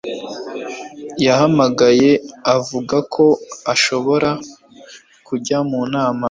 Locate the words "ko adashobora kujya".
3.13-5.57